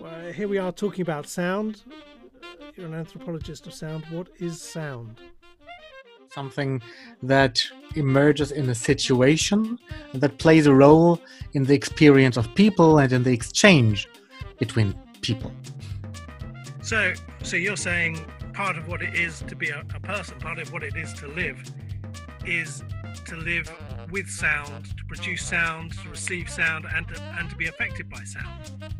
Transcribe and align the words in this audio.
Well, 0.00 0.32
here 0.32 0.48
we 0.48 0.58
are 0.58 0.72
talking 0.72 1.02
about 1.02 1.26
sound. 1.26 1.82
You're 2.76 2.86
an 2.86 2.94
anthropologist 2.94 3.66
of 3.66 3.74
sound. 3.74 4.04
What 4.10 4.28
is 4.38 4.60
sound? 4.60 5.20
Something 6.30 6.80
that 7.22 7.62
emerges 7.94 8.52
in 8.52 8.70
a 8.70 8.74
situation 8.74 9.78
that 10.14 10.38
plays 10.38 10.66
a 10.66 10.74
role 10.74 11.20
in 11.52 11.64
the 11.64 11.74
experience 11.74 12.36
of 12.36 12.54
people 12.54 12.98
and 12.98 13.12
in 13.12 13.22
the 13.22 13.32
exchange 13.32 14.08
between 14.58 14.94
people. 15.20 15.52
So, 16.82 17.12
so 17.42 17.56
you're 17.56 17.76
saying 17.76 18.24
part 18.54 18.76
of 18.76 18.88
what 18.88 19.02
it 19.02 19.14
is 19.14 19.42
to 19.42 19.54
be 19.54 19.70
a, 19.70 19.84
a 19.94 20.00
person, 20.00 20.38
part 20.40 20.58
of 20.58 20.72
what 20.72 20.82
it 20.82 20.96
is 20.96 21.12
to 21.14 21.28
live, 21.28 21.62
is 22.46 22.82
to 23.26 23.36
live 23.36 23.70
with 24.10 24.28
sound, 24.28 24.86
to 24.96 25.04
produce 25.06 25.42
sound, 25.42 25.92
to 26.02 26.08
receive 26.08 26.48
sound, 26.48 26.86
and 26.94 27.06
to, 27.08 27.20
and 27.38 27.48
to 27.50 27.56
be 27.56 27.66
affected 27.66 28.08
by 28.10 28.22
sound. 28.24 28.92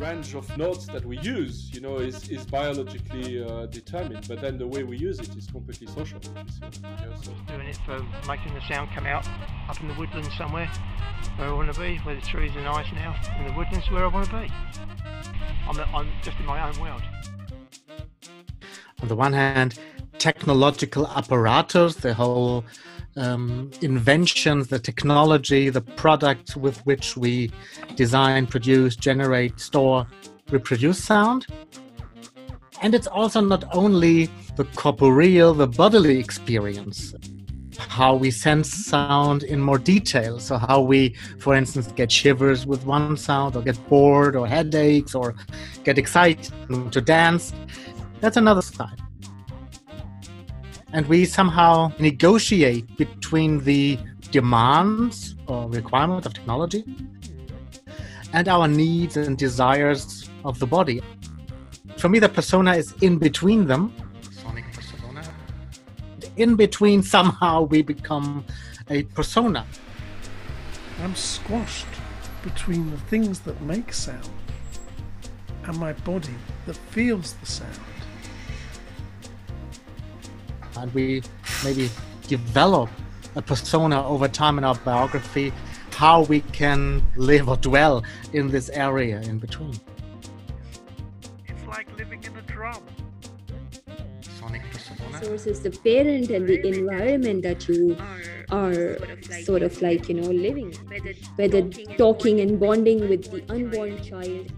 The 0.00 0.06
range 0.06 0.34
of 0.34 0.56
notes 0.56 0.86
that 0.86 1.04
we 1.04 1.18
use, 1.18 1.68
you 1.74 1.82
know, 1.82 1.98
is, 1.98 2.26
is 2.30 2.46
biologically 2.46 3.44
uh, 3.44 3.66
determined, 3.66 4.26
but 4.26 4.40
then 4.40 4.56
the 4.56 4.66
way 4.66 4.82
we 4.82 4.96
use 4.96 5.18
it 5.18 5.36
is 5.36 5.46
completely 5.46 5.88
social. 5.88 6.18
so. 6.22 7.34
Doing 7.46 7.66
it 7.66 7.78
for 7.84 8.02
making 8.26 8.54
the 8.54 8.62
sound 8.66 8.88
come 8.94 9.04
out 9.04 9.28
up 9.68 9.78
in 9.78 9.88
the 9.88 9.94
woodlands 9.94 10.30
somewhere 10.38 10.70
where 11.36 11.48
I 11.48 11.52
want 11.52 11.74
to 11.74 11.78
be, 11.78 11.98
where 11.98 12.14
the 12.14 12.22
trees 12.22 12.56
are 12.56 12.62
nice 12.62 12.90
now, 12.94 13.14
in 13.40 13.48
the 13.48 13.52
woodlands 13.52 13.90
where 13.90 14.04
I 14.04 14.06
want 14.06 14.30
to 14.30 14.40
be. 14.40 14.50
I'm, 15.68 15.78
I'm 15.94 16.08
just 16.22 16.38
in 16.38 16.46
my 16.46 16.66
own 16.66 16.80
world. 16.80 17.02
On 19.02 19.08
the 19.08 19.16
one 19.16 19.34
hand, 19.34 19.78
technological 20.16 21.08
apparatus, 21.08 21.96
the 21.96 22.14
whole 22.14 22.64
um, 23.16 23.70
inventions, 23.80 24.68
the 24.68 24.78
technology, 24.78 25.68
the 25.70 25.80
products 25.80 26.56
with 26.56 26.78
which 26.86 27.16
we 27.16 27.50
design, 27.96 28.46
produce, 28.46 28.96
generate, 28.96 29.58
store, 29.60 30.06
reproduce 30.50 31.02
sound. 31.02 31.46
And 32.82 32.94
it's 32.94 33.06
also 33.06 33.40
not 33.40 33.64
only 33.74 34.26
the 34.56 34.64
corporeal, 34.76 35.52
the 35.54 35.66
bodily 35.66 36.18
experience, 36.18 37.14
how 37.76 38.14
we 38.14 38.30
sense 38.30 38.72
sound 38.72 39.42
in 39.42 39.60
more 39.60 39.78
detail. 39.78 40.38
So, 40.38 40.56
how 40.56 40.80
we, 40.80 41.14
for 41.38 41.54
instance, 41.54 41.92
get 41.92 42.10
shivers 42.10 42.66
with 42.66 42.84
one 42.84 43.16
sound, 43.16 43.56
or 43.56 43.62
get 43.62 43.78
bored, 43.88 44.36
or 44.36 44.46
headaches, 44.46 45.14
or 45.14 45.34
get 45.84 45.98
excited 45.98 46.50
to 46.92 47.00
dance. 47.00 47.52
That's 48.20 48.36
another 48.36 48.62
side 48.62 49.00
and 50.92 51.06
we 51.06 51.24
somehow 51.24 51.92
negotiate 51.98 52.96
between 52.96 53.62
the 53.64 53.98
demands 54.30 55.36
or 55.46 55.68
requirements 55.70 56.26
of 56.26 56.34
technology 56.34 56.84
and 58.32 58.48
our 58.48 58.68
needs 58.68 59.16
and 59.16 59.36
desires 59.36 60.28
of 60.44 60.58
the 60.58 60.66
body. 60.66 61.02
For 61.96 62.08
me, 62.08 62.18
the 62.18 62.28
persona 62.28 62.74
is 62.74 62.94
in 63.02 63.18
between 63.18 63.66
them. 63.66 63.92
Sonic 64.30 64.64
persona. 64.72 65.22
In 66.36 66.56
between, 66.56 67.02
somehow 67.02 67.62
we 67.62 67.82
become 67.82 68.44
a 68.88 69.02
persona. 69.02 69.66
I'm 71.02 71.14
squashed 71.14 71.86
between 72.42 72.90
the 72.90 72.98
things 72.98 73.40
that 73.40 73.60
make 73.62 73.92
sound 73.92 74.28
and 75.64 75.78
my 75.78 75.92
body 75.92 76.34
that 76.66 76.76
feels 76.76 77.34
the 77.34 77.46
sound 77.46 77.78
and 80.80 80.92
we 80.94 81.22
maybe 81.64 81.90
develop 82.26 82.88
a 83.36 83.42
persona 83.42 84.06
over 84.06 84.28
time 84.28 84.58
in 84.58 84.64
our 84.64 84.74
biography 84.76 85.52
how 86.00 86.22
we 86.22 86.40
can 86.40 87.02
live 87.16 87.46
or 87.46 87.58
dwell 87.58 88.02
in 88.32 88.48
this 88.48 88.70
area 88.70 89.20
in 89.20 89.38
between. 89.38 89.78
It's 91.46 91.66
like 91.68 91.86
living 91.98 92.24
in 92.24 92.34
a 92.38 92.42
drum. 92.42 92.82
Sonic 94.38 94.62
persona. 94.72 95.22
Sources 95.22 95.60
the 95.60 95.70
parent 95.70 96.30
and 96.30 96.48
the 96.48 96.66
environment 96.66 97.42
that 97.42 97.68
you 97.68 97.98
oh, 98.48 98.56
are 98.56 98.98
sort 99.42 99.62
of 99.62 99.82
like, 99.82 100.08
you 100.08 100.14
know, 100.14 100.30
living, 100.30 100.72
whether 101.36 101.60
talking 101.98 102.40
and 102.40 102.58
bonding 102.58 103.06
with 103.10 103.30
the 103.30 103.44
unborn 103.52 104.02
child 104.02 104.50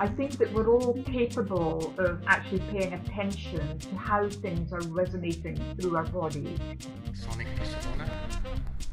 I 0.00 0.06
think 0.06 0.38
that 0.38 0.52
we're 0.52 0.68
all 0.68 1.02
capable 1.06 1.92
of 1.98 2.22
actually 2.28 2.60
paying 2.70 2.92
attention 2.92 3.80
to 3.80 3.96
how 3.96 4.28
things 4.28 4.72
are 4.72 4.80
resonating 4.82 5.60
through 5.80 5.96
our 5.96 6.04
body. 6.04 6.56
Sonic 7.12 7.48
persona. 7.56 8.08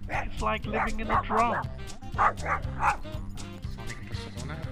It's 0.09 0.41
like 0.41 0.65
living 0.65 1.01
in 1.01 1.11
a 1.11 1.21
drum. 1.23 1.63
Sonic 2.15 2.37
persona. 2.37 2.99
Sonic 3.75 3.97
persona. 4.09 4.65